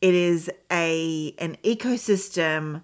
It 0.00 0.14
is 0.14 0.50
a 0.70 1.34
an 1.38 1.56
ecosystem 1.64 2.82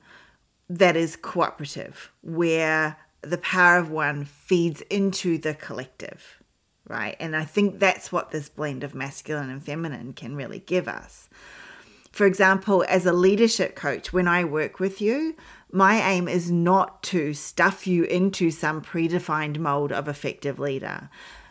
that 0.71 0.97
is 0.97 1.17
cooperative 1.17 2.11
where 2.23 2.97
the 3.23 3.39
power 3.39 3.79
of 3.79 3.91
one 3.91 4.25
feeds 4.25 4.81
into 4.83 5.39
the 5.39 5.55
collective, 5.55 6.43
right? 6.87 7.17
And 7.21 7.37
I 7.37 7.45
think 7.45 7.79
that's 7.79 8.11
what 8.11 8.31
this 8.31 8.49
blend 8.49 8.85
of 8.85 8.95
masculine 8.95 9.51
and 9.51 9.63
feminine 9.63 10.13
can 10.13 10.35
really 10.35 10.61
give 10.61 10.89
us. 10.89 11.29
For 12.19 12.27
example, 12.27 12.85
as 12.89 13.07
a 13.07 13.13
leadership 13.13 13.77
coach, 13.77 14.13
when 14.13 14.27
I 14.27 14.43
work 14.43 14.81
with 14.81 15.01
you, 15.01 15.37
my 15.71 16.01
aim 16.01 16.27
is 16.27 16.51
not 16.51 17.01
to 17.05 17.33
stuff 17.33 17.87
you 17.87 18.03
into 18.03 18.51
some 18.51 18.83
predefined 18.83 19.59
mold 19.59 19.93
of 19.93 20.09
effective 20.09 20.59
leader. 20.59 21.11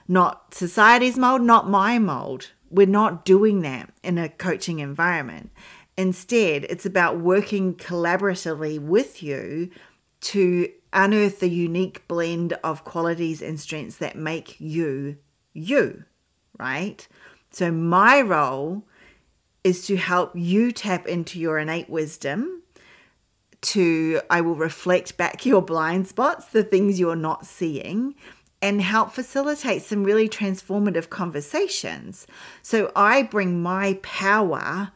Not 0.10 0.54
society's 0.54 1.18
mold, 1.18 1.42
not 1.42 1.70
my 1.70 2.00
mold. 2.00 2.52
We're 2.70 2.86
not 2.86 3.24
doing 3.24 3.62
that 3.62 3.94
in 4.04 4.18
a 4.18 4.28
coaching 4.28 4.80
environment. 4.80 5.52
Instead, 5.96 6.66
it's 6.66 6.86
about 6.86 7.18
working 7.18 7.74
collaboratively 7.74 8.78
with 8.78 9.24
you 9.24 9.70
to 10.20 10.70
unearth 10.92 11.40
the 11.40 11.50
unique 11.50 12.06
blend 12.10 12.52
of 12.62 12.84
qualities 12.84 13.42
and 13.42 13.58
strengths 13.58 14.00
that 14.00 14.18
make 14.18 14.60
you 14.60 15.16
you, 15.54 16.04
right? 16.60 17.08
So, 17.52 17.72
my 17.72 18.20
role 18.20 18.84
is 19.68 19.86
to 19.86 19.98
help 19.98 20.32
you 20.34 20.72
tap 20.72 21.06
into 21.08 21.38
your 21.38 21.60
innate 21.60 21.90
wisdom 21.90 22.64
to 23.60 24.22
I 24.30 24.40
will 24.40 24.56
reflect 24.56 25.18
back 25.18 25.46
your 25.46 25.62
blind 25.62 26.08
spots, 26.08 26.46
the 26.46 26.64
things 26.64 27.02
you're 27.02 27.18
not 27.18 27.46
seeing, 27.46 28.16
and 28.62 28.82
help 28.82 29.12
facilitate 29.12 29.82
some 29.82 30.06
really 30.06 30.30
transformative 30.30 31.10
conversations. 31.10 32.28
So 32.62 32.94
I 32.96 33.24
bring 33.24 33.62
my 33.62 34.00
power 34.04 34.94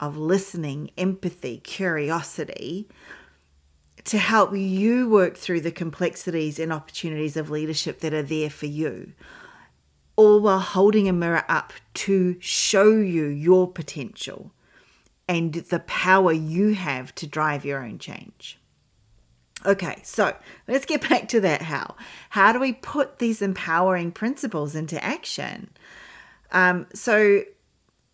of 0.00 0.16
listening, 0.16 0.90
empathy, 0.96 1.58
curiosity 1.58 2.88
to 4.04 4.16
help 4.16 4.56
you 4.56 5.06
work 5.06 5.36
through 5.36 5.60
the 5.60 5.70
complexities 5.70 6.58
and 6.58 6.72
opportunities 6.72 7.36
of 7.36 7.50
leadership 7.50 8.00
that 8.00 8.14
are 8.14 8.22
there 8.22 8.50
for 8.50 8.66
you 8.66 9.12
all 10.16 10.40
while 10.40 10.60
holding 10.60 11.08
a 11.08 11.12
mirror 11.12 11.44
up 11.48 11.72
to 11.94 12.36
show 12.40 12.90
you 12.90 13.26
your 13.26 13.70
potential 13.70 14.52
and 15.28 15.54
the 15.54 15.80
power 15.80 16.32
you 16.32 16.74
have 16.74 17.14
to 17.16 17.26
drive 17.26 17.64
your 17.64 17.82
own 17.82 17.98
change. 17.98 18.58
Okay, 19.66 19.98
so 20.02 20.36
let's 20.68 20.84
get 20.84 21.08
back 21.08 21.28
to 21.28 21.40
that 21.40 21.62
how. 21.62 21.96
How 22.30 22.52
do 22.52 22.60
we 22.60 22.74
put 22.74 23.18
these 23.18 23.40
empowering 23.40 24.12
principles 24.12 24.74
into 24.74 25.02
action? 25.02 25.70
Um, 26.52 26.86
so 26.92 27.42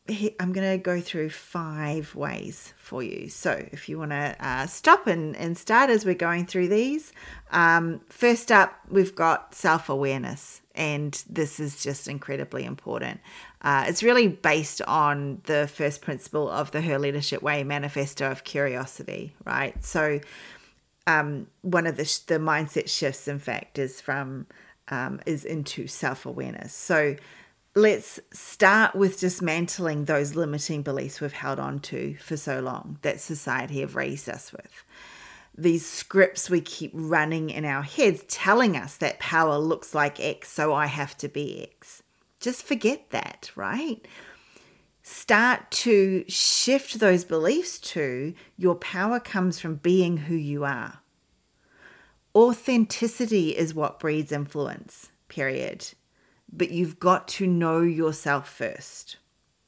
I'm 0.08 0.52
going 0.52 0.70
to 0.70 0.78
go 0.78 1.00
through 1.00 1.30
five 1.30 2.14
ways 2.14 2.72
for 2.78 3.02
you. 3.02 3.28
So 3.28 3.66
if 3.72 3.88
you 3.88 3.98
want 3.98 4.12
to 4.12 4.36
uh, 4.40 4.66
stop 4.66 5.06
and, 5.06 5.36
and 5.36 5.58
start 5.58 5.90
as 5.90 6.04
we're 6.04 6.14
going 6.14 6.46
through 6.46 6.68
these, 6.68 7.12
um, 7.50 8.00
first 8.08 8.52
up, 8.52 8.78
we've 8.88 9.14
got 9.14 9.54
self 9.54 9.88
awareness 9.88 10.59
and 10.74 11.22
this 11.28 11.60
is 11.60 11.82
just 11.82 12.08
incredibly 12.08 12.64
important. 12.64 13.20
Uh, 13.62 13.84
it's 13.88 14.02
really 14.02 14.28
based 14.28 14.80
on 14.82 15.40
the 15.44 15.68
first 15.68 16.00
principle 16.00 16.48
of 16.48 16.70
the 16.70 16.80
Her 16.80 16.98
Leadership 16.98 17.42
Way 17.42 17.64
manifesto 17.64 18.30
of 18.30 18.44
curiosity, 18.44 19.34
right? 19.44 19.82
So, 19.84 20.20
um, 21.06 21.48
one 21.62 21.86
of 21.86 21.96
the, 21.96 22.04
sh- 22.04 22.18
the 22.18 22.38
mindset 22.38 22.88
shifts, 22.88 23.26
in 23.26 23.38
fact, 23.38 23.78
is 23.78 24.00
from 24.00 24.46
um, 24.88 25.20
is 25.26 25.44
into 25.44 25.86
self 25.86 26.26
awareness. 26.26 26.72
So, 26.72 27.16
let's 27.74 28.20
start 28.32 28.94
with 28.94 29.20
dismantling 29.20 30.04
those 30.04 30.34
limiting 30.34 30.82
beliefs 30.82 31.20
we've 31.20 31.32
held 31.32 31.58
on 31.58 31.80
to 31.80 32.16
for 32.16 32.36
so 32.36 32.60
long 32.60 32.98
that 33.02 33.20
society 33.20 33.80
have 33.80 33.94
raised 33.94 34.28
us 34.28 34.52
with. 34.52 34.84
These 35.56 35.84
scripts 35.86 36.48
we 36.48 36.60
keep 36.60 36.92
running 36.94 37.50
in 37.50 37.64
our 37.64 37.82
heads 37.82 38.24
telling 38.28 38.76
us 38.76 38.96
that 38.96 39.18
power 39.18 39.58
looks 39.58 39.94
like 39.94 40.20
X, 40.20 40.50
so 40.50 40.72
I 40.72 40.86
have 40.86 41.16
to 41.18 41.28
be 41.28 41.62
X. 41.62 42.02
Just 42.38 42.62
forget 42.62 43.10
that, 43.10 43.50
right? 43.54 44.06
Start 45.02 45.70
to 45.70 46.24
shift 46.28 46.98
those 46.98 47.24
beliefs 47.24 47.78
to 47.80 48.34
your 48.56 48.76
power 48.76 49.20
comes 49.20 49.58
from 49.58 49.76
being 49.76 50.16
who 50.16 50.34
you 50.34 50.64
are. 50.64 51.00
Authenticity 52.34 53.50
is 53.50 53.74
what 53.74 53.98
breeds 53.98 54.32
influence, 54.32 55.10
period 55.28 55.88
but 56.52 56.70
you've 56.70 56.98
got 56.98 57.28
to 57.28 57.46
know 57.46 57.80
yourself 57.80 58.48
first. 58.48 59.16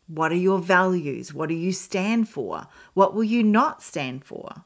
What 0.07 0.33
are 0.33 0.37
your 0.37 0.59
values? 0.59 1.33
What 1.33 1.49
do 1.49 1.55
you 1.55 1.73
stand 1.73 2.29
for? 2.29 2.67
What 2.95 3.15
will 3.15 3.25
you 3.25 3.43
not 3.43 3.83
stand 3.83 4.25
for? 4.25 4.65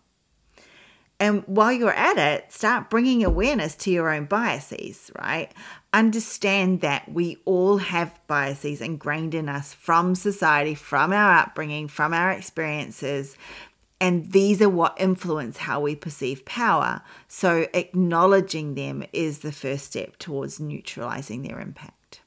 And 1.18 1.44
while 1.46 1.73
you're 1.73 1.92
at 1.92 2.18
it, 2.18 2.52
start 2.52 2.90
bringing 2.90 3.25
awareness 3.25 3.75
to 3.76 3.90
your 3.90 4.11
own 4.11 4.26
biases, 4.26 5.11
right? 5.18 5.50
Understand 5.92 6.82
that 6.82 7.11
we 7.11 7.38
all 7.46 7.78
have 7.78 8.20
biases 8.26 8.82
ingrained 8.82 9.35
in 9.35 9.49
us 9.49 9.73
from 9.73 10.14
society, 10.14 10.75
from 10.75 11.12
our 11.12 11.38
upbringing, 11.38 11.88
from 11.88 12.12
our 12.12 12.30
experiences. 12.32 13.37
And 13.99 14.30
these 14.32 14.61
are 14.61 14.68
what 14.68 14.94
influence 15.00 15.56
how 15.56 15.80
we 15.80 15.96
perceive 15.96 16.44
power. 16.44 17.00
So, 17.28 17.66
acknowledging 17.73 18.75
them 18.75 19.02
is 19.14 19.38
the 19.38 19.52
first 19.52 19.87
step 19.87 20.18
towards 20.18 20.61
neutralizing 20.61 21.42
their 21.42 21.61
impact. 21.61 22.20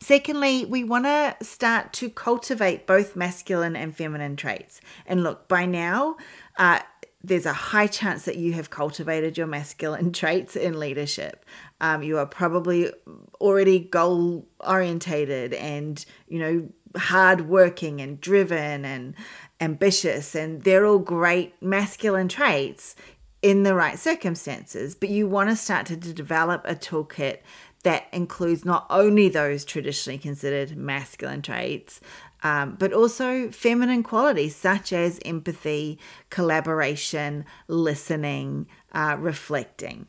Secondly, 0.00 0.64
we 0.64 0.84
want 0.84 1.06
to 1.06 1.36
start 1.42 1.92
to 1.94 2.08
cultivate 2.08 2.86
both 2.86 3.16
masculine 3.16 3.74
and 3.74 3.96
feminine 3.96 4.36
traits. 4.36 4.80
And 5.06 5.24
look, 5.24 5.48
by 5.48 5.66
now, 5.66 6.16
uh, 6.56 6.80
there's 7.22 7.46
a 7.46 7.52
high 7.52 7.86
chance 7.86 8.24
that 8.24 8.36
you 8.36 8.52
have 8.52 8.70
cultivated 8.70 9.36
your 9.36 9.46
masculine 9.46 10.12
traits 10.12 10.56
in 10.56 10.78
leadership. 10.78 11.44
Um, 11.80 12.02
you 12.02 12.18
are 12.18 12.26
probably 12.26 12.92
already 13.40 13.80
goal 13.80 14.46
orientated 14.60 15.54
and, 15.54 16.04
you 16.28 16.38
know, 16.38 16.68
hardworking 16.96 18.00
and 18.00 18.20
driven 18.20 18.84
and 18.84 19.14
ambitious. 19.60 20.34
And 20.34 20.62
they're 20.62 20.86
all 20.86 20.98
great 20.98 21.60
masculine 21.60 22.28
traits 22.28 22.94
in 23.42 23.62
the 23.62 23.74
right 23.74 23.98
circumstances. 23.98 24.94
But 24.94 25.10
you 25.10 25.28
want 25.28 25.50
to 25.50 25.56
start 25.56 25.86
to 25.86 25.96
develop 25.96 26.62
a 26.64 26.74
toolkit 26.74 27.38
that 27.84 28.06
includes 28.12 28.64
not 28.64 28.86
only 28.90 29.28
those 29.28 29.64
traditionally 29.64 30.18
considered 30.18 30.76
masculine 30.76 31.42
traits, 31.42 32.00
um, 32.42 32.76
but 32.78 32.92
also 32.92 33.50
feminine 33.50 34.02
qualities 34.02 34.54
such 34.54 34.92
as 34.92 35.18
empathy, 35.24 35.98
collaboration, 36.30 37.44
listening, 37.66 38.66
uh, 38.92 39.16
reflecting. 39.18 40.06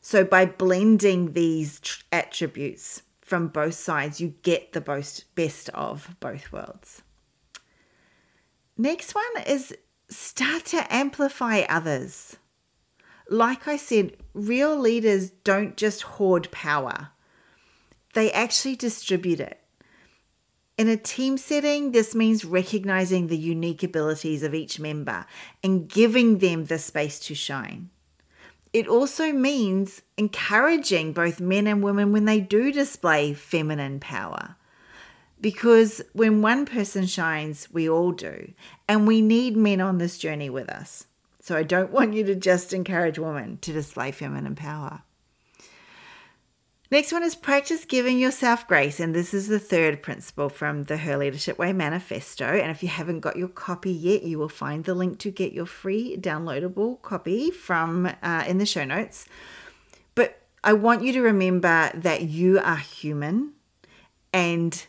So, 0.00 0.24
by 0.24 0.46
blending 0.46 1.32
these 1.32 1.80
tr- 1.80 2.02
attributes 2.10 3.02
from 3.20 3.48
both 3.48 3.74
sides, 3.74 4.20
you 4.20 4.34
get 4.42 4.72
the 4.72 4.82
most, 4.86 5.34
best 5.34 5.68
of 5.70 6.16
both 6.20 6.52
worlds. 6.52 7.02
Next 8.76 9.14
one 9.14 9.44
is 9.46 9.74
start 10.08 10.66
to 10.66 10.92
amplify 10.92 11.60
others 11.68 12.36
like 13.32 13.66
I 13.66 13.76
said, 13.76 14.16
real 14.34 14.78
leaders 14.78 15.30
don't 15.30 15.76
just 15.76 16.02
hoard 16.02 16.50
power, 16.50 17.08
they 18.14 18.30
actually 18.32 18.76
distribute 18.76 19.40
it. 19.40 19.61
In 20.78 20.88
a 20.88 20.96
team 20.96 21.36
setting, 21.36 21.92
this 21.92 22.14
means 22.14 22.44
recognizing 22.44 23.26
the 23.26 23.36
unique 23.36 23.82
abilities 23.82 24.42
of 24.42 24.54
each 24.54 24.80
member 24.80 25.26
and 25.62 25.88
giving 25.88 26.38
them 26.38 26.64
the 26.64 26.78
space 26.78 27.18
to 27.20 27.34
shine. 27.34 27.90
It 28.72 28.88
also 28.88 29.32
means 29.32 30.00
encouraging 30.16 31.12
both 31.12 31.40
men 31.40 31.66
and 31.66 31.82
women 31.82 32.10
when 32.10 32.24
they 32.24 32.40
do 32.40 32.72
display 32.72 33.34
feminine 33.34 34.00
power. 34.00 34.56
Because 35.42 36.00
when 36.14 36.40
one 36.40 36.64
person 36.64 37.04
shines, 37.04 37.68
we 37.70 37.88
all 37.88 38.12
do. 38.12 38.52
And 38.88 39.06
we 39.06 39.20
need 39.20 39.56
men 39.56 39.80
on 39.80 39.98
this 39.98 40.16
journey 40.16 40.48
with 40.48 40.70
us. 40.70 41.06
So 41.40 41.56
I 41.56 41.64
don't 41.64 41.90
want 41.90 42.14
you 42.14 42.24
to 42.24 42.34
just 42.34 42.72
encourage 42.72 43.18
women 43.18 43.58
to 43.62 43.72
display 43.72 44.10
feminine 44.12 44.54
power. 44.54 45.02
Next 46.92 47.10
one 47.10 47.22
is 47.22 47.34
practice 47.34 47.86
giving 47.86 48.18
yourself 48.18 48.68
grace. 48.68 49.00
And 49.00 49.14
this 49.14 49.32
is 49.32 49.48
the 49.48 49.58
third 49.58 50.02
principle 50.02 50.50
from 50.50 50.82
the 50.82 50.98
Her 50.98 51.16
Leadership 51.16 51.58
Way 51.58 51.72
manifesto. 51.72 52.44
And 52.44 52.70
if 52.70 52.82
you 52.82 52.90
haven't 52.90 53.20
got 53.20 53.36
your 53.36 53.48
copy 53.48 53.90
yet, 53.90 54.24
you 54.24 54.38
will 54.38 54.50
find 54.50 54.84
the 54.84 54.92
link 54.92 55.18
to 55.20 55.30
get 55.30 55.54
your 55.54 55.64
free 55.64 56.18
downloadable 56.18 57.00
copy 57.00 57.50
from 57.50 58.12
uh, 58.22 58.44
in 58.46 58.58
the 58.58 58.66
show 58.66 58.84
notes. 58.84 59.24
But 60.14 60.42
I 60.62 60.74
want 60.74 61.02
you 61.02 61.14
to 61.14 61.22
remember 61.22 61.90
that 61.94 62.24
you 62.24 62.58
are 62.58 62.76
human 62.76 63.52
and 64.34 64.84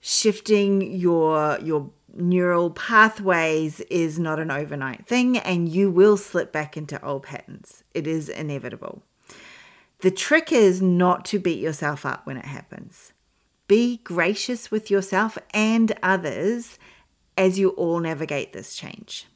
shifting 0.00 0.92
your 0.92 1.60
your 1.62 1.90
neural 2.16 2.70
pathways 2.70 3.78
is 3.82 4.18
not 4.18 4.40
an 4.40 4.50
overnight 4.50 5.06
thing 5.06 5.38
and 5.38 5.68
you 5.68 5.88
will 5.88 6.16
slip 6.16 6.50
back 6.50 6.76
into 6.76 7.00
old 7.04 7.22
patterns. 7.22 7.84
It 7.94 8.08
is 8.08 8.28
inevitable. 8.28 9.04
The 10.00 10.10
trick 10.10 10.52
is 10.52 10.80
not 10.80 11.24
to 11.26 11.38
beat 11.38 11.58
yourself 11.58 12.06
up 12.06 12.24
when 12.24 12.36
it 12.36 12.44
happens. 12.44 13.12
Be 13.66 13.98
gracious 13.98 14.70
with 14.70 14.90
yourself 14.90 15.36
and 15.52 15.92
others 16.02 16.78
as 17.36 17.58
you 17.58 17.70
all 17.70 17.98
navigate 17.98 18.52
this 18.52 18.76
change. 18.76 19.26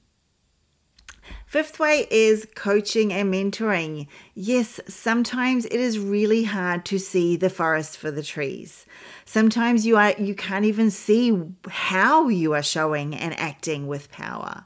Fifth 1.46 1.78
way 1.78 2.06
is 2.10 2.48
coaching 2.54 3.12
and 3.12 3.32
mentoring. 3.32 4.06
Yes, 4.34 4.80
sometimes 4.88 5.66
it 5.66 5.74
is 5.74 5.98
really 5.98 6.44
hard 6.44 6.84
to 6.86 6.98
see 6.98 7.36
the 7.36 7.50
forest 7.50 7.98
for 7.98 8.10
the 8.10 8.22
trees. 8.22 8.86
Sometimes 9.24 9.84
you 9.86 9.96
are 9.96 10.14
you 10.18 10.34
can't 10.34 10.64
even 10.64 10.90
see 10.90 11.38
how 11.68 12.28
you 12.28 12.54
are 12.54 12.62
showing 12.62 13.14
and 13.14 13.38
acting 13.38 13.86
with 13.86 14.10
power. 14.10 14.64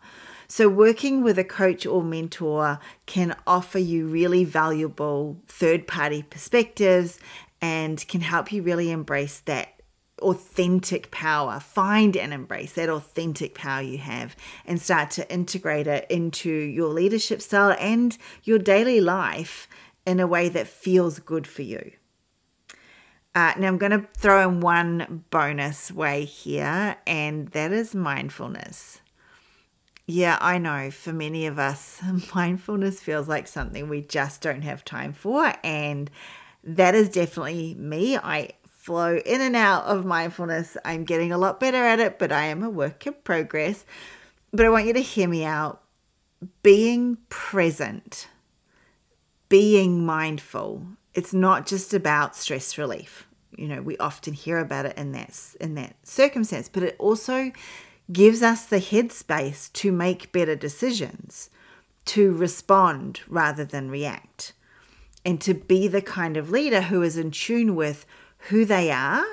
So 0.48 0.68
working 0.68 1.22
with 1.22 1.38
a 1.38 1.44
coach 1.44 1.86
or 1.86 2.02
mentor 2.02 2.78
can 3.06 3.36
offer 3.46 3.78
you 3.78 4.06
really 4.06 4.44
valuable 4.44 5.40
third-party 5.46 6.22
perspectives 6.24 7.18
and 7.60 8.06
can 8.08 8.20
help 8.20 8.52
you 8.52 8.62
really 8.62 8.90
embrace 8.90 9.40
that 9.40 9.80
authentic 10.22 11.10
power. 11.10 11.60
Find 11.60 12.16
and 12.16 12.32
embrace 12.32 12.72
that 12.72 12.88
authentic 12.88 13.54
power 13.54 13.82
you 13.82 13.98
have 13.98 14.36
and 14.64 14.80
start 14.80 15.10
to 15.12 15.30
integrate 15.30 15.86
it 15.86 16.06
into 16.10 16.50
your 16.50 16.88
leadership 16.88 17.42
style 17.42 17.76
and 17.78 18.16
your 18.44 18.58
daily 18.58 19.00
life 19.00 19.68
in 20.06 20.20
a 20.20 20.26
way 20.26 20.48
that 20.48 20.68
feels 20.68 21.18
good 21.18 21.46
for 21.46 21.62
you. 21.62 21.92
Uh, 23.34 23.52
now, 23.58 23.66
I'm 23.68 23.76
going 23.76 23.92
to 23.92 24.06
throw 24.16 24.48
in 24.48 24.60
one 24.60 25.24
bonus 25.28 25.92
way 25.92 26.24
here, 26.24 26.96
and 27.06 27.48
that 27.48 27.70
is 27.70 27.94
mindfulness. 27.94 29.02
Yeah, 30.06 30.38
I 30.40 30.58
know 30.58 30.90
for 30.92 31.12
many 31.12 31.46
of 31.46 31.58
us, 31.58 32.00
mindfulness 32.34 33.00
feels 33.00 33.28
like 33.28 33.48
something 33.48 33.88
we 33.88 34.02
just 34.02 34.40
don't 34.40 34.62
have 34.62 34.84
time 34.84 35.12
for. 35.12 35.52
And 35.64 36.10
that 36.62 36.94
is 36.94 37.08
definitely 37.08 37.74
me. 37.74 38.16
I 38.16 38.50
flow 38.68 39.16
in 39.16 39.40
and 39.40 39.56
out 39.56 39.84
of 39.84 40.04
mindfulness. 40.04 40.76
I'm 40.84 41.04
getting 41.04 41.32
a 41.32 41.38
lot 41.38 41.58
better 41.58 41.84
at 41.84 41.98
it, 41.98 42.20
but 42.20 42.30
I 42.30 42.44
am 42.44 42.62
a 42.62 42.70
work 42.70 43.04
in 43.06 43.14
progress. 43.24 43.84
But 44.52 44.64
I 44.64 44.68
want 44.68 44.86
you 44.86 44.92
to 44.92 45.00
hear 45.00 45.28
me 45.28 45.44
out. 45.44 45.82
Being 46.62 47.16
present, 47.28 48.28
being 49.48 50.04
mindful, 50.04 50.86
it's 51.14 51.32
not 51.32 51.66
just 51.66 51.94
about 51.94 52.36
stress 52.36 52.78
relief. 52.78 53.26
You 53.56 53.68
know, 53.68 53.82
we 53.82 53.96
often 53.96 54.34
hear 54.34 54.58
about 54.58 54.86
it 54.86 54.96
in 54.98 55.12
that 55.12 55.56
in 55.60 55.74
that 55.76 55.96
circumstance, 56.06 56.68
but 56.68 56.82
it 56.82 56.94
also 56.98 57.50
gives 58.12 58.42
us 58.42 58.64
the 58.64 58.80
headspace 58.80 59.72
to 59.72 59.90
make 59.92 60.32
better 60.32 60.54
decisions, 60.54 61.50
to 62.04 62.32
respond 62.32 63.20
rather 63.26 63.64
than 63.64 63.90
react, 63.90 64.52
and 65.24 65.40
to 65.40 65.54
be 65.54 65.88
the 65.88 66.02
kind 66.02 66.36
of 66.36 66.50
leader 66.50 66.82
who 66.82 67.02
is 67.02 67.16
in 67.16 67.30
tune 67.30 67.74
with 67.74 68.06
who 68.48 68.64
they 68.64 68.90
are 68.90 69.24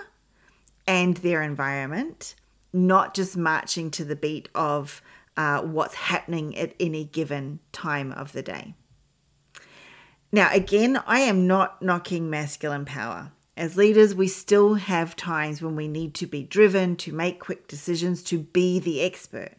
and 0.87 1.17
their 1.17 1.41
environment, 1.41 2.35
not 2.71 3.13
just 3.13 3.37
marching 3.37 3.91
to 3.91 4.03
the 4.03 4.15
beat 4.15 4.49
of 4.55 5.01
uh, 5.37 5.61
what's 5.61 5.93
happening 5.95 6.57
at 6.57 6.73
any 6.79 7.05
given 7.05 7.59
time 7.71 8.11
of 8.11 8.31
the 8.31 8.41
day. 8.41 8.73
Now, 10.31 10.51
again, 10.51 10.99
I 11.05 11.19
am 11.19 11.45
not 11.45 11.81
knocking 11.81 12.29
masculine 12.29 12.85
power. 12.85 13.31
As 13.55 13.77
leaders, 13.77 14.15
we 14.15 14.27
still 14.27 14.75
have 14.75 15.15
times 15.15 15.61
when 15.61 15.75
we 15.75 15.87
need 15.87 16.13
to 16.15 16.27
be 16.27 16.43
driven 16.43 16.95
to 16.97 17.13
make 17.13 17.39
quick 17.39 17.67
decisions, 17.67 18.23
to 18.23 18.39
be 18.39 18.79
the 18.79 19.01
expert. 19.01 19.57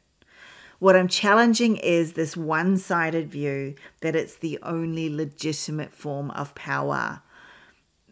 What 0.80 0.96
I'm 0.96 1.08
challenging 1.08 1.76
is 1.76 2.12
this 2.12 2.36
one 2.36 2.76
sided 2.76 3.30
view 3.30 3.76
that 4.00 4.16
it's 4.16 4.36
the 4.36 4.58
only 4.62 5.08
legitimate 5.08 5.92
form 5.92 6.30
of 6.32 6.54
power 6.54 7.22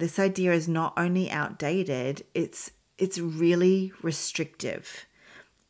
this 0.02 0.18
idea 0.18 0.52
is 0.52 0.66
not 0.66 0.94
only 0.96 1.30
outdated, 1.30 2.24
it's 2.34 2.72
it's 2.98 3.18
really 3.18 3.92
restrictive. 4.02 5.06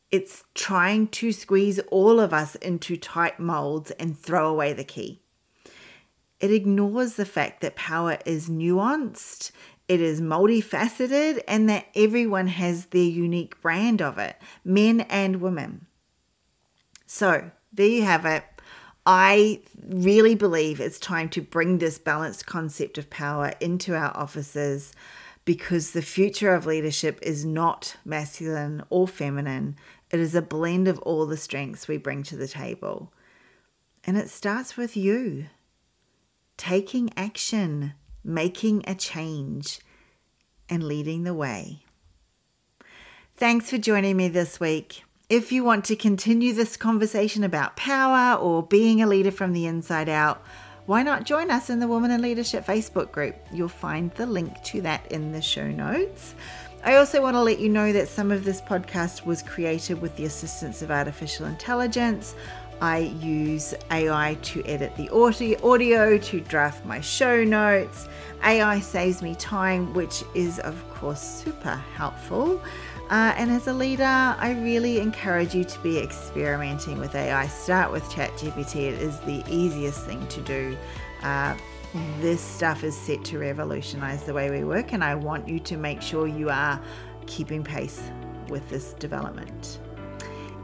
It's 0.09 0.43
trying 0.55 1.09
to 1.09 1.31
squeeze 1.31 1.77
all 1.91 2.19
of 2.19 2.33
us 2.33 2.55
into 2.55 2.97
tight 2.97 3.39
molds 3.39 3.91
and 3.91 4.17
throw 4.17 4.49
away 4.49 4.73
the 4.73 4.83
key. 4.83 5.21
It 6.39 6.51
ignores 6.51 7.13
the 7.13 7.25
fact 7.25 7.61
that 7.61 7.75
power 7.75 8.17
is 8.25 8.49
nuanced, 8.49 9.51
it 9.87 10.01
is 10.01 10.21
multifaceted, 10.21 11.41
and 11.47 11.69
that 11.69 11.87
everyone 11.95 12.47
has 12.47 12.87
their 12.87 13.01
unique 13.01 13.59
brand 13.61 14.01
of 14.01 14.17
it, 14.17 14.35
men 14.63 15.01
and 15.01 15.41
women. 15.41 15.87
So, 17.05 17.51
there 17.71 17.87
you 17.87 18.03
have 18.03 18.25
it. 18.25 18.43
I 19.05 19.61
really 19.85 20.35
believe 20.35 20.79
it's 20.79 20.99
time 20.99 21.27
to 21.29 21.41
bring 21.41 21.77
this 21.77 21.97
balanced 21.97 22.45
concept 22.45 22.97
of 22.97 23.09
power 23.09 23.53
into 23.59 23.95
our 23.95 24.15
offices 24.15 24.93
because 25.45 25.91
the 25.91 26.01
future 26.01 26.53
of 26.53 26.65
leadership 26.65 27.19
is 27.21 27.43
not 27.43 27.97
masculine 28.05 28.83
or 28.89 29.07
feminine. 29.07 29.75
It 30.09 30.19
is 30.19 30.35
a 30.35 30.41
blend 30.41 30.87
of 30.87 30.99
all 30.99 31.25
the 31.25 31.37
strengths 31.37 31.87
we 31.87 31.97
bring 31.97 32.23
to 32.23 32.37
the 32.37 32.47
table. 32.47 33.11
And 34.05 34.17
it 34.17 34.29
starts 34.29 34.77
with 34.77 34.95
you 34.95 35.47
taking 36.55 37.09
action, 37.17 37.93
making 38.23 38.83
a 38.87 38.95
change, 38.95 39.79
and 40.69 40.83
leading 40.83 41.23
the 41.23 41.33
way. 41.33 41.83
Thanks 43.35 43.69
for 43.69 43.77
joining 43.77 44.17
me 44.17 44.29
this 44.29 44.59
week. 44.59 45.03
If 45.29 45.51
you 45.51 45.63
want 45.63 45.85
to 45.85 45.95
continue 45.95 46.53
this 46.53 46.77
conversation 46.77 47.43
about 47.43 47.75
power 47.75 48.39
or 48.39 48.63
being 48.63 49.01
a 49.01 49.07
leader 49.07 49.31
from 49.31 49.53
the 49.53 49.65
inside 49.65 50.09
out, 50.09 50.43
why 50.85 51.01
not 51.01 51.23
join 51.23 51.49
us 51.49 51.69
in 51.69 51.79
the 51.79 51.87
Woman 51.87 52.11
in 52.11 52.21
Leadership 52.21 52.65
Facebook 52.65 53.11
group? 53.11 53.35
You'll 53.51 53.69
find 53.69 54.11
the 54.11 54.25
link 54.25 54.61
to 54.65 54.81
that 54.81 55.11
in 55.11 55.31
the 55.31 55.41
show 55.41 55.71
notes. 55.71 56.35
I 56.83 56.97
also 56.97 57.21
want 57.21 57.35
to 57.35 57.41
let 57.41 57.59
you 57.59 57.69
know 57.69 57.93
that 57.93 58.09
some 58.09 58.31
of 58.31 58.43
this 58.43 58.59
podcast 58.59 59.25
was 59.25 59.41
created 59.41 60.01
with 60.01 60.15
the 60.17 60.25
assistance 60.25 60.81
of 60.81 60.91
artificial 60.91 61.45
intelligence. 61.45 62.35
I 62.83 62.97
use 63.21 63.73
AI 63.91 64.37
to 64.41 64.61
edit 64.65 64.93
the 64.97 65.07
audio, 65.11 66.17
to 66.17 66.41
draft 66.41 66.85
my 66.85 66.99
show 66.99 67.41
notes. 67.41 68.09
AI 68.43 68.81
saves 68.81 69.21
me 69.21 69.35
time, 69.35 69.93
which 69.93 70.21
is, 70.35 70.59
of 70.59 70.75
course, 70.93 71.21
super 71.21 71.75
helpful. 71.95 72.61
Uh, 73.09 73.33
and 73.37 73.49
as 73.51 73.67
a 73.67 73.73
leader, 73.73 74.03
I 74.03 74.59
really 74.61 74.99
encourage 74.99 75.55
you 75.55 75.63
to 75.63 75.79
be 75.79 75.97
experimenting 75.97 76.99
with 76.99 77.15
AI. 77.15 77.47
Start 77.47 77.89
with 77.89 78.03
ChatGPT, 78.09 78.91
it 78.91 79.01
is 79.01 79.17
the 79.19 79.45
easiest 79.49 80.05
thing 80.05 80.27
to 80.27 80.41
do. 80.41 80.77
Uh, 81.21 81.55
this 82.19 82.41
stuff 82.41 82.83
is 82.83 82.97
set 82.97 83.23
to 83.23 83.39
revolutionize 83.39 84.23
the 84.23 84.33
way 84.33 84.51
we 84.51 84.65
work, 84.65 84.91
and 84.91 85.05
I 85.05 85.15
want 85.15 85.47
you 85.47 85.61
to 85.61 85.77
make 85.77 86.01
sure 86.01 86.27
you 86.27 86.49
are 86.49 86.81
keeping 87.27 87.63
pace 87.63 88.01
with 88.49 88.69
this 88.69 88.91
development. 88.95 89.79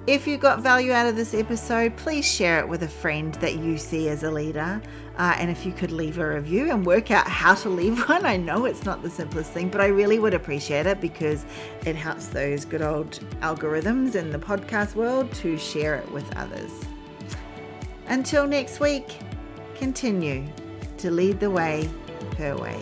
If 0.09 0.25
you 0.25 0.39
got 0.39 0.61
value 0.61 0.91
out 0.91 1.05
of 1.05 1.15
this 1.15 1.35
episode, 1.35 1.95
please 1.95 2.25
share 2.25 2.57
it 2.57 2.67
with 2.67 2.81
a 2.81 2.87
friend 2.87 3.31
that 3.35 3.57
you 3.57 3.77
see 3.77 4.09
as 4.09 4.23
a 4.23 4.31
leader. 4.31 4.81
Uh, 5.19 5.35
and 5.37 5.51
if 5.51 5.67
you 5.67 5.71
could 5.71 5.91
leave 5.91 6.17
a 6.17 6.27
review 6.27 6.71
and 6.71 6.83
work 6.83 7.11
out 7.11 7.27
how 7.27 7.53
to 7.53 7.69
leave 7.69 7.99
one, 8.09 8.25
I 8.25 8.35
know 8.35 8.65
it's 8.65 8.85
not 8.85 9.03
the 9.03 9.09
simplest 9.11 9.51
thing, 9.51 9.69
but 9.69 9.81
I 9.81 9.85
really 9.85 10.17
would 10.17 10.33
appreciate 10.33 10.87
it 10.87 10.99
because 10.99 11.45
it 11.85 11.95
helps 11.95 12.25
those 12.25 12.65
good 12.65 12.81
old 12.81 13.19
algorithms 13.41 14.15
in 14.15 14.31
the 14.31 14.39
podcast 14.39 14.95
world 14.95 15.31
to 15.33 15.59
share 15.59 15.97
it 15.97 16.11
with 16.11 16.35
others. 16.35 16.71
Until 18.07 18.47
next 18.47 18.79
week, 18.79 19.19
continue 19.75 20.47
to 20.97 21.11
lead 21.11 21.39
the 21.39 21.51
way 21.51 21.87
her 22.39 22.57
way. 22.57 22.81